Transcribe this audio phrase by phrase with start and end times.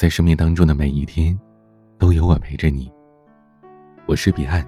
[0.00, 1.38] 在生命当中的每一天，
[1.98, 2.90] 都有我陪着你。
[4.06, 4.66] 我是彼岸，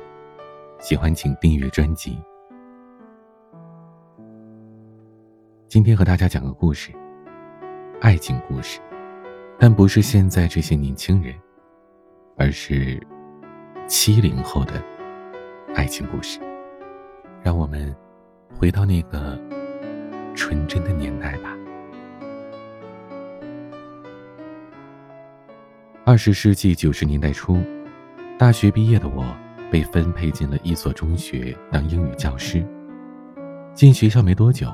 [0.78, 2.18] 喜欢请订阅专辑。
[5.68, 6.92] 今天和大家讲个故事，
[8.02, 8.78] 爱情故事，
[9.58, 11.34] 但不是现在这些年轻人，
[12.36, 13.02] 而是
[13.86, 14.84] 七零后的
[15.74, 16.38] 爱情故事。
[17.42, 17.96] 让我们
[18.54, 19.40] 回到那个
[20.34, 21.56] 纯真的年代吧。
[26.12, 27.58] 二十世纪九十年代初，
[28.38, 29.24] 大学毕业的我
[29.70, 32.62] 被分配进了一所中学当英语教师。
[33.72, 34.70] 进学校没多久，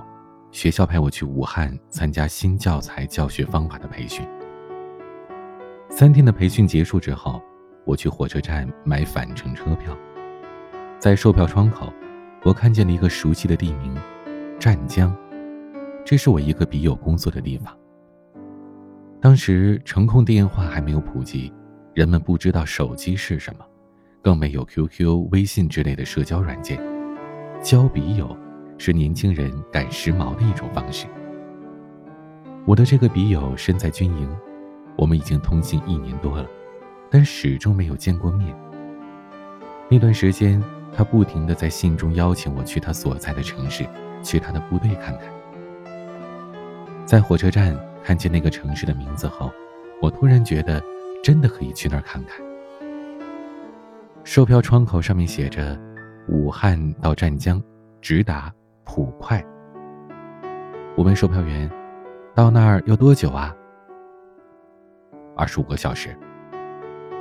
[0.50, 4.26] 学校派我去武汉参加新教材教学方法的培训。
[5.88, 7.40] 三天的培训结束之后，
[7.84, 9.96] 我去火车站买返程车票，
[10.98, 11.92] 在售票窗口，
[12.42, 13.96] 我看见了一个熟悉的地名——
[14.58, 15.16] 湛江，
[16.04, 17.77] 这是我一个笔友工作的地方。
[19.20, 21.52] 当时程控电话还没有普及，
[21.92, 23.64] 人们不知道手机是什么，
[24.22, 26.80] 更没有 QQ、微信之类的社交软件。
[27.60, 28.36] 交笔友
[28.78, 31.08] 是年轻人赶时髦的一种方式。
[32.64, 34.30] 我的这个笔友身在军营，
[34.96, 36.46] 我们已经通信一年多了，
[37.10, 38.54] 但始终没有见过面。
[39.90, 43.84] 那段时间，他不停的在信中邀请我去他所在的城市，
[44.22, 45.22] 去他的部队看看。
[47.04, 47.76] 在火车站。
[48.02, 49.50] 看见那个城市的名字后，
[50.00, 50.82] 我突然觉得，
[51.22, 52.40] 真的可以去那儿看看。
[54.24, 55.78] 售票窗口上面写着
[56.28, 57.62] ：“武汉到湛江，
[58.00, 58.52] 直达
[58.84, 59.44] 普快。”
[60.96, 61.70] 我问售票员
[62.34, 63.54] ：“到那儿要多久啊
[65.36, 66.16] ？”“二十五个小时。”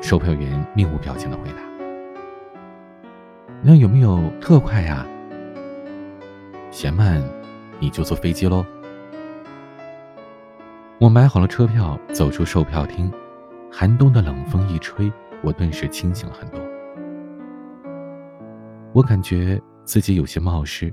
[0.02, 1.58] 售票员面无表情的回答。
[3.62, 5.06] “那有没有特快呀
[6.72, 7.22] ？”“嫌慢，
[7.80, 8.66] 你就坐飞机喽。”
[11.00, 13.12] 我买好了车票，走出售票厅，
[13.72, 16.60] 寒冬的冷风一吹，我顿时清醒了很多。
[18.94, 20.92] 我感觉自己有些冒失，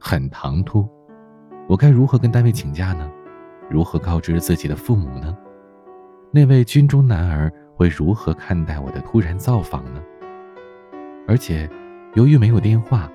[0.00, 0.88] 很唐突。
[1.68, 3.10] 我该如何跟单位请假呢？
[3.68, 5.36] 如何告知自己的父母呢？
[6.30, 10.02] 那位军中男儿会如何看待我的突然造访呢？
[11.28, 11.68] 而且，
[12.14, 13.06] 由于没有电话，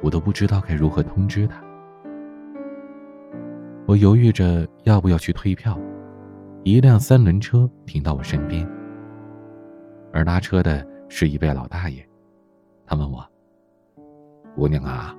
[0.00, 1.61] 我都不知道该如何通知他。
[3.92, 5.78] 我犹豫着要不要去退票，
[6.64, 8.66] 一辆三轮车停到我身边，
[10.14, 12.02] 而拉车的是一位老大爷。
[12.86, 13.22] 他问我
[14.56, 15.14] ：“姑娘啊，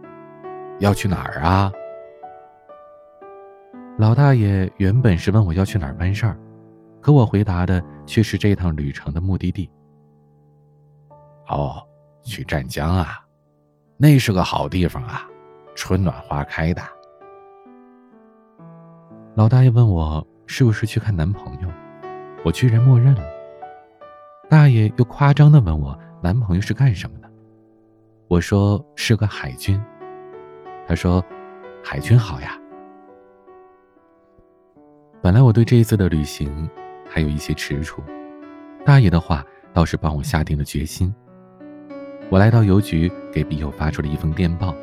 [0.80, 1.72] 要去哪儿啊？”
[4.00, 6.36] 老大爷原本是问我要去哪儿办事儿，
[7.00, 9.70] 可我回答的却是这趟旅程的目的地。
[11.48, 11.76] 哦，
[12.24, 13.24] 去湛江啊，
[13.98, 15.30] 那是个好地方啊，
[15.76, 16.82] 春暖花开的。
[19.36, 21.68] 老大爷问我是不是去看男朋友，
[22.46, 23.24] 我居然默认了。
[24.48, 27.28] 大爷又夸张的问我男朋友是干什么的，
[28.28, 29.82] 我说是个海军。
[30.88, 31.24] 他说，
[31.84, 32.60] 海军好呀。
[35.20, 36.70] 本来我对这一次的旅行
[37.10, 38.04] 还有一些踟蹰，
[38.86, 39.44] 大爷的话
[39.74, 41.12] 倒是帮我下定了决心。
[42.30, 44.76] 我来到邮局，给笔友发出了一封电报，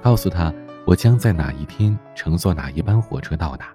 [0.00, 0.54] 告诉他
[0.86, 3.74] 我将在哪一天乘坐哪一班火车到达。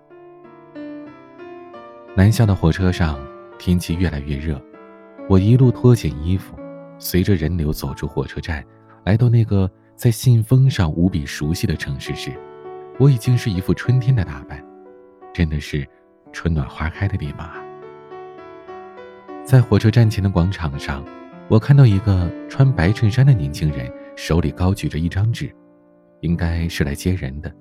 [2.17, 3.19] 南下的火车上，
[3.59, 4.57] 天气越来越热，
[5.27, 6.57] 我一路脱减衣服，
[6.97, 8.63] 随着人流走出火车站，
[9.03, 12.31] 来到那个在信封上无比熟悉的城市时，
[12.97, 14.63] 我已经是一副春天的打扮，
[15.33, 15.85] 真的是
[16.31, 17.61] 春暖花开的地方啊！
[19.43, 21.03] 在火车站前的广场上，
[21.49, 25.53] 我看到一个穿白衬衫的年轻人，手里高举着一张纸，
[26.21, 27.53] 应该是来接人的，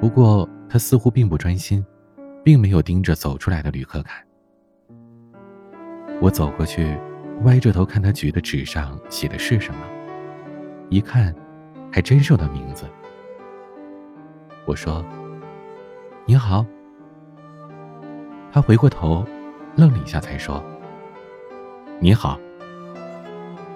[0.00, 1.84] 不过他似乎并不专心。
[2.42, 4.24] 并没有盯着走出来的旅客看。
[6.20, 6.96] 我走过去，
[7.44, 9.80] 歪着头看他举的纸上写的是什么，
[10.90, 11.34] 一看，
[11.90, 12.84] 还真是我的名字。
[14.66, 15.04] 我说
[16.26, 16.64] ：“你好。”
[18.52, 19.24] 他回过头，
[19.76, 20.62] 愣了一下，才说
[21.98, 22.38] ：“你好。”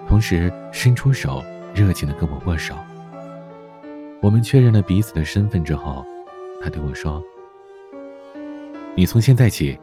[0.07, 1.43] 同时伸出手，
[1.75, 2.75] 热情的跟我握手。
[4.21, 6.05] 我们确认了彼此的身份之后，
[6.63, 7.23] 他对我说。
[8.97, 9.77] 你从现在起，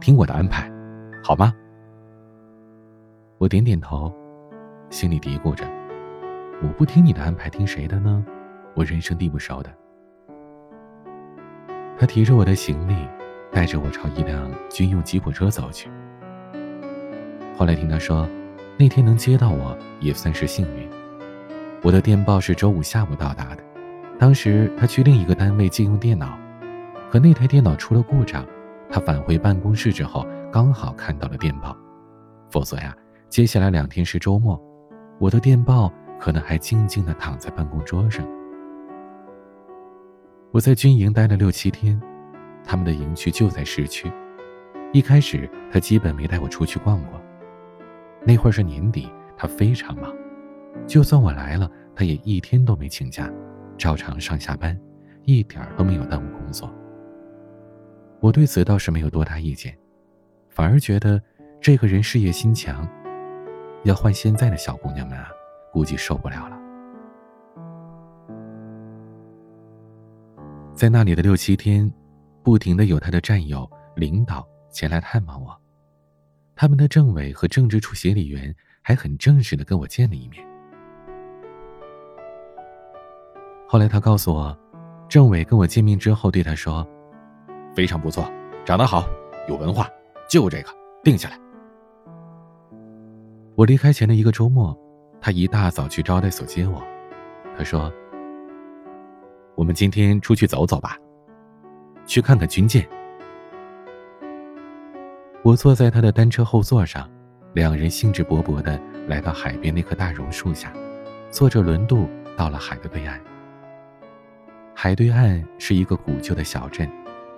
[0.00, 0.70] 听我的安排，
[1.22, 1.52] 好吗？
[3.36, 4.10] 我点点头，
[4.88, 5.66] 心里嘀咕着：
[6.62, 8.24] 我不听你的安排，听谁的呢？
[8.74, 9.70] 我人生地不熟的。
[11.98, 12.94] 他提着我的行李，
[13.52, 15.90] 带着我朝一辆军用吉普车走去。
[17.58, 18.26] 后来听他说，
[18.78, 20.88] 那天能接到我也算是幸运。
[21.82, 23.62] 我的电报是周五下午到达的，
[24.18, 26.38] 当时他去另一个单位借用电脑。
[27.16, 28.46] 可那台电脑出了故障，
[28.90, 31.74] 他返回办公室之后，刚好看到了电报，
[32.50, 32.94] 否则呀，
[33.30, 34.62] 接下来两天是周末，
[35.18, 35.90] 我的电报
[36.20, 38.22] 可能还静静的躺在办公桌上。
[40.52, 41.98] 我在军营待了六七天，
[42.62, 44.12] 他们的营区就在市区。
[44.92, 47.18] 一开始他基本没带我出去逛过。
[48.26, 50.14] 那会儿是年底，他非常忙，
[50.86, 53.32] 就算我来了，他也一天都没请假，
[53.78, 54.78] 照常上下班，
[55.24, 56.70] 一点都没有耽误工作。
[58.26, 59.72] 我对此倒是没有多大意见，
[60.48, 61.22] 反而觉得
[61.60, 62.84] 这个人事业心强，
[63.84, 65.28] 要换现在的小姑娘们啊，
[65.72, 66.58] 估计受不了了。
[70.74, 71.88] 在那里的六七天，
[72.42, 75.56] 不停的有他的战友、领导前来探望我。
[76.56, 78.52] 他们的政委和政治处协理员
[78.82, 80.44] 还很正式的跟我见了一面。
[83.68, 84.58] 后来他告诉我，
[85.08, 86.84] 政委跟我见面之后对他说
[87.76, 88.28] ：“非常不错，
[88.64, 89.06] 长得好，
[89.46, 89.86] 有文化，
[90.28, 90.70] 就这个
[91.04, 91.38] 定下来。”
[93.54, 94.76] 我离开前的一个周末，
[95.20, 96.82] 他一大早去招待所接我，
[97.56, 97.92] 他说。
[99.54, 100.98] 我们今天出去走走吧，
[102.04, 102.86] 去看看军舰。
[105.42, 107.10] 我坐在他的单车后座上，
[107.54, 108.78] 两人兴致勃勃的
[109.08, 110.70] 来到海边那棵大榕树下，
[111.30, 112.06] 坐着轮渡
[112.36, 113.18] 到了海的对岸。
[114.74, 116.86] 海对岸是一个古旧的小镇，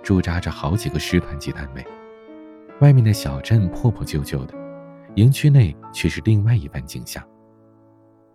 [0.03, 1.85] 驻扎着好几个师团级单位。
[2.81, 4.53] 外面的小镇破破旧旧的，
[5.15, 7.23] 营区内却是另外一番景象。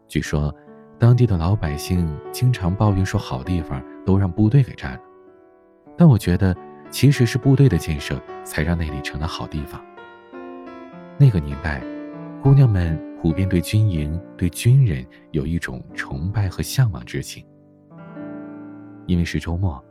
[0.09, 0.55] 据说。
[0.97, 5.01] 当地的老百姓经常抱怨说，好地方都让部队给占了。
[5.99, 6.57] 但我觉得，
[6.89, 9.85] 其实是部队的建设才让那里成了好地方。
[11.19, 11.83] 那个年代，
[12.41, 17.45] 姑娘们普遍对军营、对军人有一种崇拜和向往之情。
[19.07, 19.85] 因为是周末，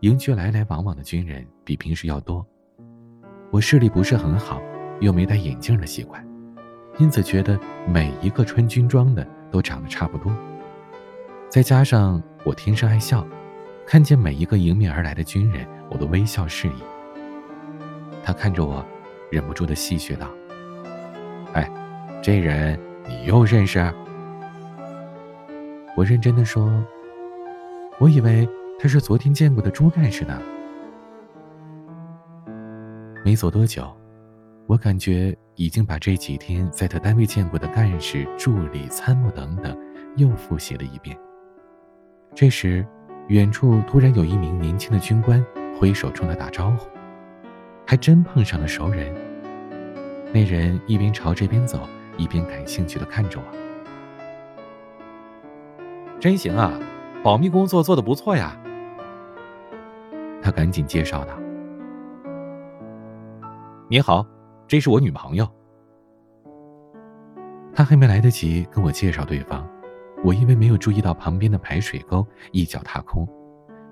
[0.00, 2.46] 营区来来往往的军人比平时要多。
[3.50, 4.62] 我视力不是很好，
[5.00, 6.24] 又没戴眼镜的习惯，
[6.98, 10.32] 因此觉得每一个穿军装的都长得差不多。
[11.48, 13.26] 再加上我天生爱笑，
[13.84, 16.82] 看见每一个迎面而来的军人，我都微笑示意。
[18.22, 18.84] 他看着我，
[19.30, 20.28] 忍不住的戏谑道
[21.54, 21.68] ：“哎，
[22.22, 22.78] 这人
[23.08, 23.80] 你又认识？”
[25.96, 26.70] 我认真的说
[27.98, 28.48] ：“我以为
[28.78, 30.40] 他是昨天见过的朱干事呢。”
[33.24, 33.92] 没走多久，
[34.66, 39.76] 我感觉已经把这几天在他单位见过的干事、助理、参谋等等，
[40.16, 41.18] 又复习了一遍。
[42.34, 42.86] 这时，
[43.26, 45.44] 远处突然有一名年轻的军官
[45.78, 46.88] 挥手冲他打招呼，
[47.84, 49.12] 还真碰上了熟人。
[50.32, 53.44] 那人一边朝这边走，一边感兴趣的看着我。
[56.20, 56.78] 真行啊，
[57.22, 58.56] 保密工作做的不错呀。
[60.48, 61.38] 他赶紧介绍道
[63.86, 64.26] ：“你好，
[64.66, 65.46] 这是我女朋友。”
[67.70, 69.68] 他还没来得及跟我介绍对方。
[70.24, 73.28] 我因为没有注意到旁边的排水沟，一脚踏空。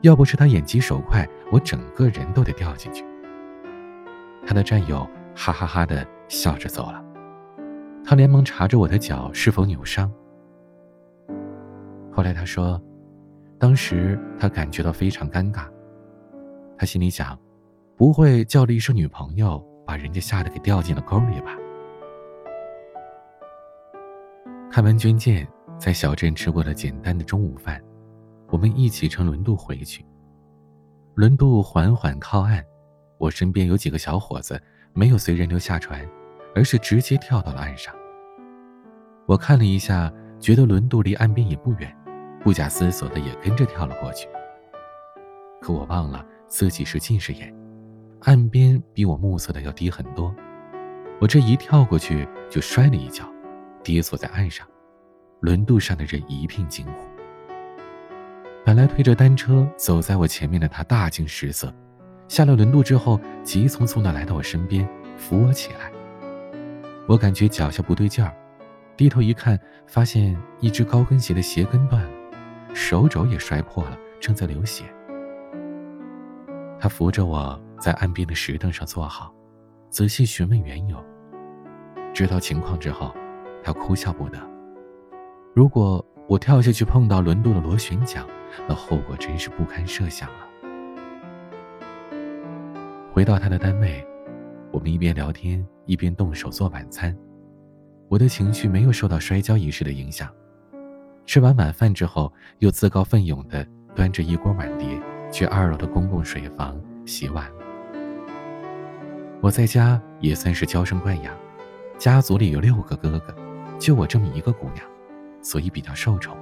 [0.00, 3.04] 要不是他眼疾手快，我整个人都得掉进去。
[4.46, 7.04] 他的战友哈哈哈的笑着走了。
[8.02, 10.10] 他连忙查着我的脚是否扭伤。
[12.10, 12.80] 后来他说，
[13.58, 15.66] 当时他感觉到非常尴尬。
[16.78, 17.38] 他心里想，
[17.96, 21.56] 不会叫了一声女朋友，把人家吓得给掉进了沟里吧？
[24.70, 25.46] 看完军舰。
[25.78, 27.78] 在小镇吃过了简单的中午饭，
[28.48, 30.02] 我们一起乘轮渡回去。
[31.14, 32.64] 轮渡缓缓靠岸，
[33.18, 34.58] 我身边有几个小伙子
[34.94, 36.00] 没有随人流下船，
[36.54, 37.94] 而是直接跳到了岸上。
[39.26, 41.94] 我看了一下，觉得轮渡离岸边也不远，
[42.42, 44.26] 不假思索的也跟着跳了过去。
[45.60, 47.52] 可我忘了自己是近视眼，
[48.20, 50.34] 岸边比我目测的要低很多，
[51.20, 53.24] 我这一跳过去就摔了一跤，
[53.82, 54.66] 跌坐在岸上。
[55.40, 56.92] 轮渡上的人一片惊呼。
[58.64, 61.72] 本来推着单车走在我前面的他大惊失色，
[62.26, 65.92] 下了轮渡之后，急匆匆的来到我身边，扶我起来。
[67.06, 68.34] 我感觉脚下不对劲儿，
[68.96, 72.10] 低头一看，发现一只高跟鞋的鞋跟断了，
[72.72, 74.84] 手肘也摔破了，正在流血。
[76.78, 79.34] 他扶着我在岸边的石凳上坐好，
[79.88, 81.02] 仔细询问缘由。
[82.12, 83.14] 知道情况之后，
[83.62, 84.38] 他哭笑不得。
[85.54, 88.26] 如果我跳下去碰到轮渡的螺旋桨，
[88.68, 90.48] 那后果真是不堪设想啊！
[93.12, 94.06] 回到他的单位，
[94.70, 97.16] 我们一边聊天一边动手做晚餐。
[98.08, 100.28] 我的情绪没有受到摔跤仪式的影响。
[101.24, 105.00] 吃完晚饭之后，又自告奋勇地端着一锅碗碟
[105.36, 107.46] 去二楼的公共水房洗碗。
[109.42, 111.34] 我在家也算是娇生惯养，
[111.98, 113.34] 家族里有六个哥哥，
[113.78, 114.82] 就我这么一个姑娘，
[115.42, 116.34] 所以比较受宠。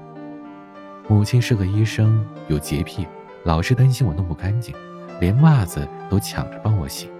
[1.08, 3.04] 母亲是个医生，有洁癖，
[3.42, 4.72] 老是担心我弄不干净，
[5.20, 7.10] 连袜子都抢着帮我洗，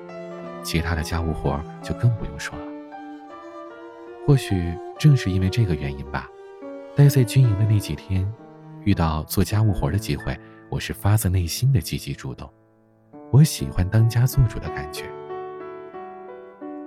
[0.63, 2.65] 其他的家务活就更不用说了。
[4.25, 6.31] 或许正是因为这个原因吧，
[6.95, 8.33] 待在军营的那几天，
[8.85, 10.39] 遇到做家务活的机会，
[10.75, 12.53] 我是发自内心的积极主动。
[13.31, 15.05] 我喜欢当家做主的感觉，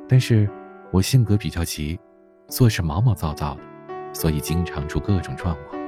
[0.10, 0.50] 但是
[0.92, 1.98] 我性格比较急，
[2.50, 3.62] 做事毛毛躁躁的，
[4.12, 5.82] 所以经常出各种状况。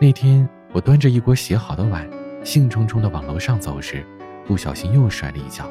[0.00, 2.08] 那天我端着一锅洗好的碗，
[2.42, 4.02] 兴冲冲地往楼上走时，
[4.46, 5.70] 不小心又摔了一跤，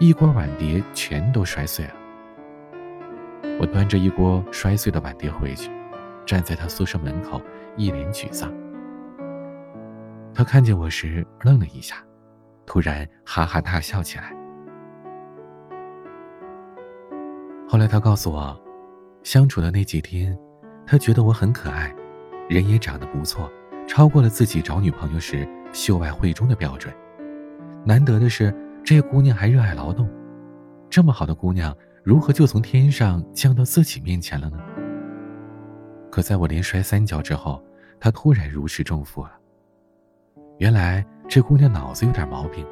[0.00, 1.92] 一锅碗碟全都摔碎了。
[3.60, 5.70] 我端着一锅摔碎的碗碟回去，
[6.24, 7.38] 站在他宿舍门口，
[7.76, 8.50] 一脸沮丧。
[10.34, 11.96] 他看见我时愣了一下，
[12.66, 14.34] 突然哈哈大笑起来。
[17.68, 18.60] 后来他告诉我，
[19.22, 20.36] 相处的那几天，
[20.84, 21.94] 他觉得我很可爱，
[22.48, 23.50] 人也长得不错，
[23.86, 26.92] 超过了自己找女朋友时秀外慧中的标准。
[27.84, 30.08] 难得的是，这姑娘还热爱劳动，
[30.90, 31.74] 这么好的姑娘。
[32.02, 34.58] 如何就从天上降到自己面前了呢？
[36.10, 37.64] 可在我连摔三跤之后，
[37.98, 39.32] 他突然如释重负了。
[40.64, 42.66] 原来这姑娘脑子有点毛病，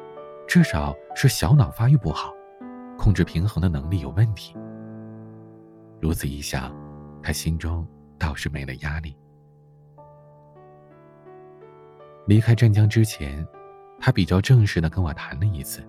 [0.47, 2.33] 至少是小脑发育不好，
[2.97, 4.55] 控制平衡的能力有问题。
[6.01, 6.75] 如此一想，
[7.21, 9.15] 他心中倒是没了压力。
[12.25, 13.47] 离开湛江之前，
[13.99, 15.87] 他比较正式的跟我谈了一次，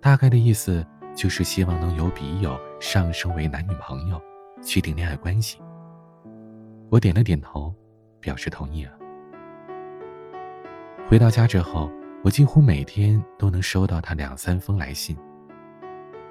[0.00, 0.82] 大概的意思。
[1.14, 4.18] 就是希望能由笔友上升为男女朋友，
[4.62, 5.60] 确定恋爱关系。
[6.90, 7.74] 我点了点头，
[8.18, 8.97] 表示同意了。
[11.08, 11.90] 回到家之后，
[12.22, 15.16] 我几乎每天都能收到他两三封来信。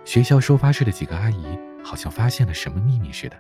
[0.06, 3.36] 学校收发室的几个阿姨好像发现了什么秘密似的，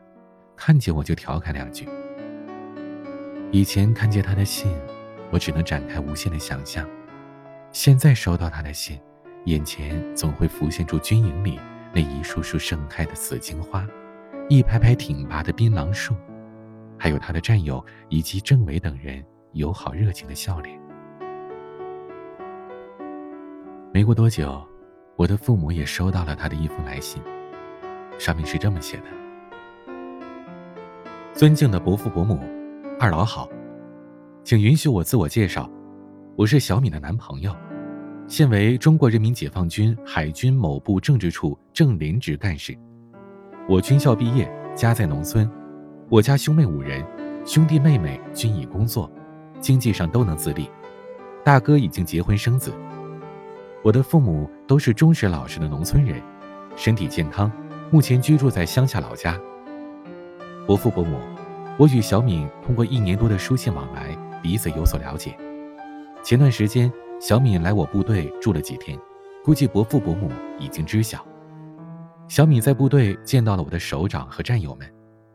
[0.55, 1.87] 看见我就调侃两句。
[3.51, 4.75] 以前看见他的信，
[5.29, 6.89] 我只能展开无限的想象，
[7.71, 8.99] 现在收到他的信。
[9.45, 11.59] 眼前总会浮现出军营里
[11.93, 13.87] 那一束束盛开的紫荆花，
[14.49, 16.15] 一排排挺拔的槟榔树，
[16.97, 20.86] 还有他的战友以及政委等人友好热情的笑脸。
[23.97, 24.63] 没过多久，
[25.15, 27.19] 我的父母也收到了他的一封来信，
[28.19, 29.05] 上面是这么写的
[31.33, 32.39] ：“尊敬的伯父伯母，
[32.99, 33.49] 二老好，
[34.43, 35.67] 请允许我自我介绍，
[36.35, 37.51] 我是小敏的男朋友。”
[38.29, 42.77] 现为中国人民解放军海军某部政治处正连职干事。
[43.67, 45.49] 我军校毕业，家在农村。
[46.07, 47.03] 我家兄妹五人，
[47.47, 49.11] 兄弟妹妹均已工作，
[49.59, 50.69] 经济上都能自立。
[51.43, 52.71] 大哥已经结婚生子。
[53.83, 56.21] 我的父母都是忠实老实的农村人，
[56.75, 57.51] 身体健康，
[57.91, 59.39] 目前居住在乡下老家。
[60.65, 61.17] 伯父伯母，
[61.77, 65.37] 我与小敏通过一年多的书信往来，彼此有所了解。
[66.23, 66.91] 前段时间。
[67.19, 68.95] 小敏来我部队住了几天，
[69.43, 70.29] 估计伯父伯母
[70.59, 71.25] 已经知晓。
[72.27, 74.87] 小敏在部队见到了我的首长和战友们，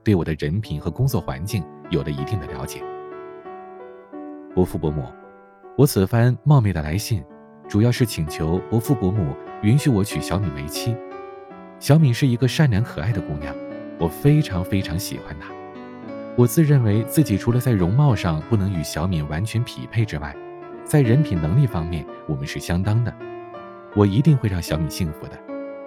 [0.04, 2.84] 对我的人品和工作环境有了一定的了解。
[4.54, 5.04] 伯父伯母，
[5.76, 7.20] 我此番冒昧的来信，
[7.72, 10.94] 主要是请求伯父伯母允许我娶小敏为妻。
[11.78, 13.56] 小敏是一个善良可爱的姑娘，
[13.98, 15.48] 我非常非常喜欢她。
[16.36, 20.36] 我自认为自己除了在容貌上不能与小敏完全匹配之外，
[20.84, 23.10] 在人品能力方面，我们是相当的。
[23.96, 25.40] 我一定会让小米幸福的，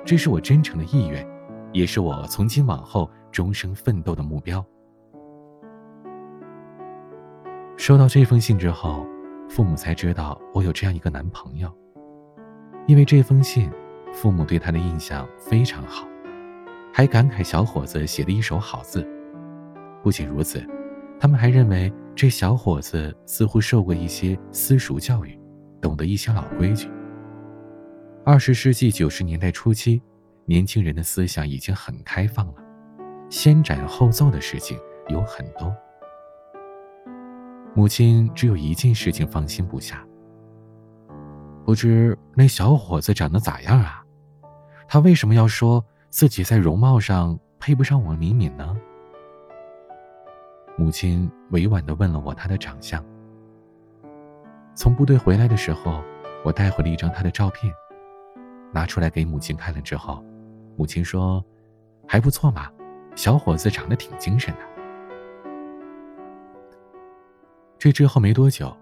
[0.03, 1.23] 这是我真诚的意愿，
[1.71, 4.65] 也是我从今往后终生奋斗的目标。
[7.77, 9.05] 收到这封信之后，
[9.49, 11.71] 父母才知道我有这样一个男朋友。
[12.87, 13.71] 因为这封信，
[14.13, 16.07] 父母对他的印象非常好，
[16.93, 19.07] 还感慨小伙子写的一手好字。
[20.03, 20.65] 不仅如此，
[21.19, 21.93] 他们还认为。
[22.17, 25.37] 这小伙子似乎受过一些私塾教育，
[25.81, 26.89] 懂得一些老规矩。
[28.23, 30.01] 二十世纪九十年代初期，
[30.45, 32.53] 年轻人的思想已经很开放了，
[33.29, 35.75] 先斩后奏的事情有很多。
[37.77, 40.01] 母亲只有一件事情放心不下，
[41.65, 44.01] 不知那小伙子长得咋样啊？
[44.87, 48.77] 他为什么要说自己在容貌上配不上我李敏呢？
[50.77, 53.03] 母亲委婉的问了我他的长相。
[54.73, 56.01] 从部队回来的时候，
[56.45, 57.73] 我带回了一张他的照片，
[58.71, 60.23] 拿出来给母亲看了之后，
[60.77, 61.43] 母亲说
[62.07, 62.71] ：“还不错嘛，
[63.15, 64.59] 小伙子长得挺精神的。”
[67.85, 68.75] 这之后没多久，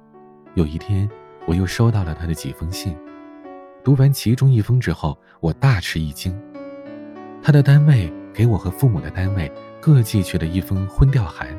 [0.54, 1.10] 有一天
[1.46, 2.96] 我又收到了他的几封信，
[3.84, 6.34] 读完其中一封之后，我大吃一惊，
[7.42, 11.50] 他的单位给我和父母的单位各寄去了一封婚调函。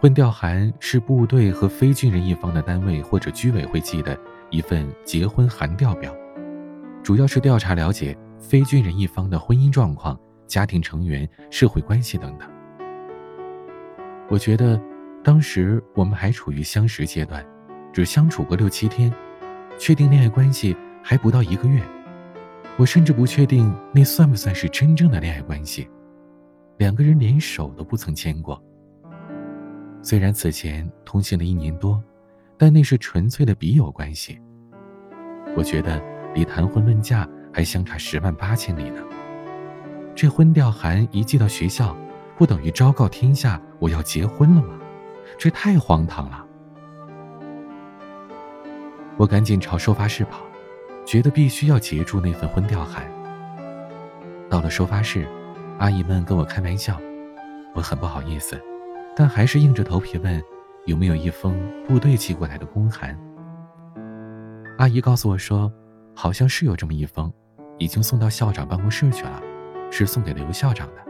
[0.00, 4.18] 婚调函是部队和非军人一方的单位或者居委会寄的
[4.50, 6.12] 一份结婚函调表，
[7.04, 12.50] 主要是调查了解非军人一方的婚姻状况、家庭成员、社会关系等等。
[14.28, 14.80] 我觉得，
[15.24, 17.42] 当时我们还处于相识阶段，
[17.94, 19.10] 只相处过六七天，
[19.78, 21.82] 确定恋爱关系还不到一个月。
[22.76, 25.88] 我甚至不确定那算不算是真正的恋爱关系，
[26.76, 28.62] 两个人连手都不曾牵过。
[30.02, 32.02] 虽然此前通信了一年多，
[32.58, 34.38] 但那是纯粹的笔友关系。
[35.56, 36.02] 我觉得
[36.34, 39.00] 离谈婚论嫁还相差十万八千里呢。
[40.14, 41.96] 这婚调函一寄到学校，
[42.36, 44.78] 不等于昭告天下我要结婚了吗？
[45.38, 46.44] 这太荒唐了！
[49.16, 50.40] 我赶紧朝收发室跑。
[51.06, 53.04] 觉得必须要截住那份婚调函。
[54.48, 55.28] 到了收发室，
[55.78, 56.98] 阿姨们跟我开玩笑，
[57.74, 58.58] 我很不好意思，
[59.14, 60.42] 但还是硬着头皮问
[60.86, 63.14] 有没有一封部队寄过来的公函。
[64.78, 65.70] 阿姨告诉我说，
[66.14, 67.30] 好像是有这么一封，
[67.76, 69.42] 已经送到校长办公室去了，
[69.90, 71.04] 是送给刘校长的。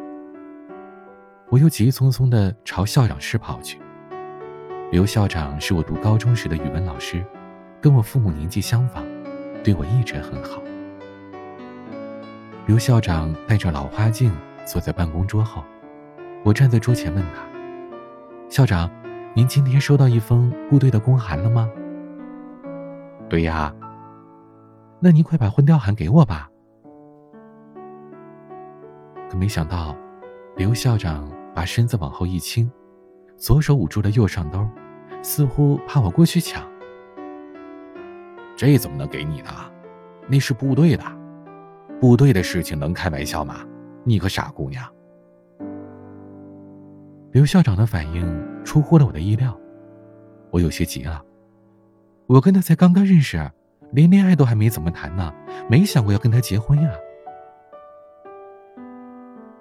[1.50, 3.80] 我又急匆匆地朝校长室跑去。
[4.94, 7.26] 刘校长是我读高中时的语文老师，
[7.80, 9.04] 跟我父母年纪相仿。
[9.64, 10.62] 对我一直很好。
[12.64, 14.32] 刘校长戴着老花镜
[14.64, 15.64] 坐在办公桌后，
[16.44, 17.42] 我站在桌前问他
[18.48, 18.88] ：“校长，
[19.34, 21.68] 您今天收到一封部队的公函了吗
[23.28, 23.74] ？”“对呀。
[25.02, 26.48] ”“那您快把婚调函给我吧。”
[29.28, 29.96] 可没想到，
[30.54, 32.70] 刘校长把身子往后一倾，
[33.36, 34.64] 左手捂住了右上兜，
[35.24, 36.62] 似乎怕我过去抢。
[38.54, 39.50] 这怎么能给你呢？
[40.28, 41.02] 那是部队的，
[41.98, 43.66] 部队的事情能开玩笑吗？
[44.04, 44.84] 你个傻姑娘！
[47.32, 49.58] 刘校长的反应出乎了我的意料，
[50.50, 51.22] 我有些急了。
[52.26, 53.50] 我跟他才刚刚认识，
[53.92, 55.32] 连恋爱都还没怎么谈呢，
[55.70, 56.90] 没想过要跟他结婚呀。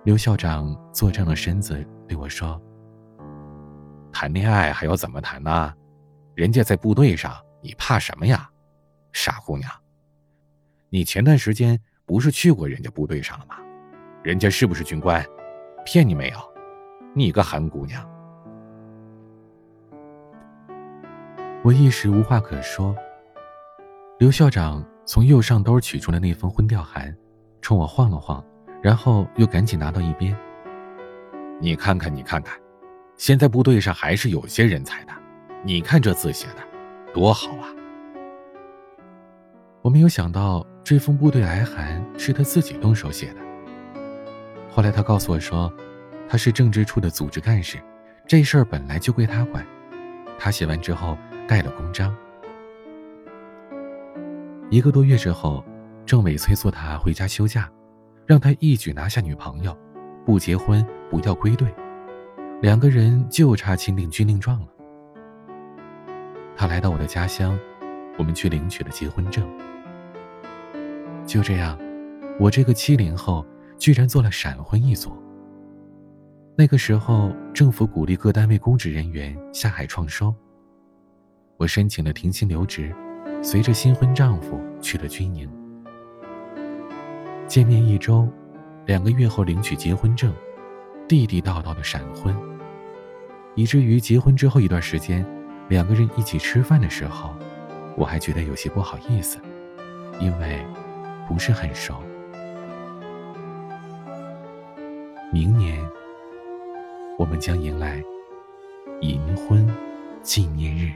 [0.04, 2.62] 刘校长坐正了身子对我说
[4.14, 5.74] ：“谈恋爱还要怎么谈呢？
[6.36, 8.50] 人家在部队上，你怕什么呀？”
[9.12, 9.70] 傻姑娘，
[10.90, 13.58] 你前段时间不是去过人家部队上了吗？
[14.24, 15.26] 人家是不是军官？
[15.86, 16.38] 骗你没有？
[17.14, 18.08] 你个韩姑娘！
[21.64, 22.96] 我一时无话可说。
[24.20, 27.16] 刘校长从右上兜取出了那封婚调函，
[27.62, 28.44] 冲我晃了晃，
[28.82, 30.36] 然后又赶紧拿到一边。
[31.62, 32.58] 你看看，你看看，
[33.24, 35.14] 现在部队上还是有些人才的。
[35.64, 36.56] 你看这字写的，
[37.14, 37.70] 多好啊！
[39.82, 43.40] 我没有想到这封部队来函是他自己动手写的。
[44.70, 45.74] 后来他告诉我说，
[46.28, 47.78] 他是政治处的组织干事，
[48.28, 49.66] 这事儿本来就归他管。
[50.38, 52.14] 他写完之后盖了公章。
[54.70, 55.64] 一个多月之后，
[56.06, 57.72] 政委催促他回家休假，
[58.26, 59.74] 让他一举拿下女朋友，
[60.26, 61.74] 不结婚不要归队，
[62.64, 64.68] 两个人就差签订军令状了。
[66.56, 67.60] 他来到我的家乡，
[68.18, 69.46] 我们去领取了结婚证。
[71.26, 71.78] 就这样，
[72.40, 73.46] 我这个七零后
[73.78, 75.12] 居然做了闪婚一族。
[76.58, 80.34] 那个时候，政府鼓励各单位公职人员下海创收。
[81.58, 82.96] 我申请了停薪留职，
[83.42, 85.52] 随着新婚丈夫去了军营。
[87.46, 88.26] 见面一周，
[88.86, 90.34] 两个月后领取结婚证，
[91.10, 92.34] 地地道道的闪婚，
[93.56, 95.26] 以至于结婚之后一段时间，
[95.70, 97.34] 两个人一起吃饭的时候，
[97.96, 99.40] 我还觉得有些不好意思，
[100.20, 100.66] 因为。
[101.26, 101.96] 不是很熟。
[105.32, 105.82] 明年，
[107.18, 108.04] 我们将迎来
[109.00, 109.66] 银婚
[110.22, 110.92] 纪念日。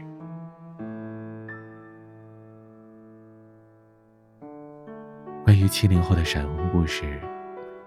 [5.46, 7.22] 关于七零后的闪婚故事，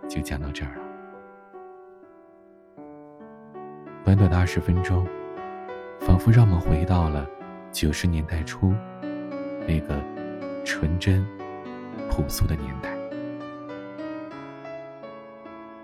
[0.08, 0.89] 就讲到这儿了。
[4.10, 5.06] 短短的二十分钟，
[6.00, 7.24] 仿佛让我们回到了
[7.70, 8.74] 九十年代初
[9.68, 10.02] 那个
[10.64, 11.24] 纯真。
[12.10, 12.92] 朴素的年代，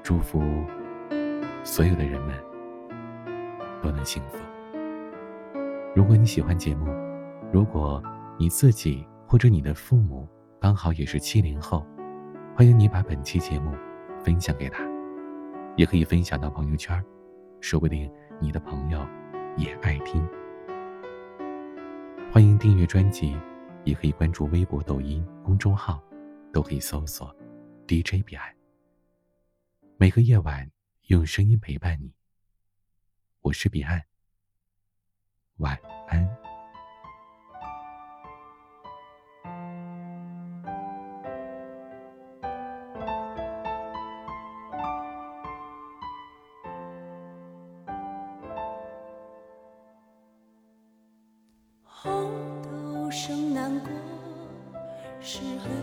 [0.03, 0.43] 祝福
[1.63, 2.35] 所有的人们
[3.81, 4.39] 都能幸福。
[5.95, 6.93] 如果你喜欢节目，
[7.53, 8.03] 如果
[8.37, 10.29] 你自己或者你的父母
[10.61, 11.87] 刚好也是七零后，
[12.57, 13.71] 欢迎你把本期节目
[14.25, 14.83] 分享给他，
[15.77, 17.01] 也可以分享到朋友圈，
[17.67, 18.09] 说不定
[18.41, 19.05] 你的朋友
[19.57, 20.25] 也爱听。
[22.33, 23.37] 欢迎订阅专辑，
[23.85, 26.01] 也可以关注微博、抖音公众号。
[26.53, 27.37] 都可以搜索
[27.89, 28.55] DJ 彼岸，
[29.97, 30.71] 每个夜晚
[31.09, 32.15] 用声音陪伴你。
[33.41, 34.01] 我是彼岸，
[35.57, 35.77] 晚
[36.07, 36.25] 安。
[55.37, 55.76] 是很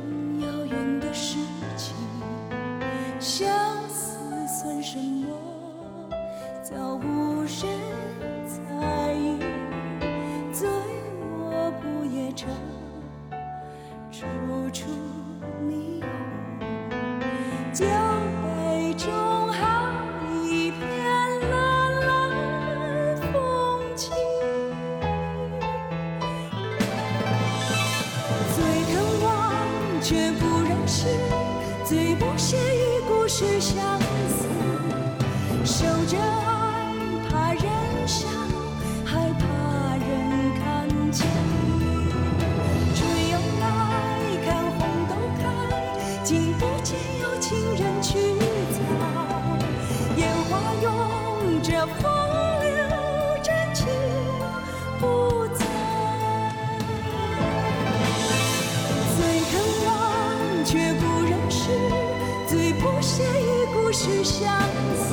[64.43, 65.12] 事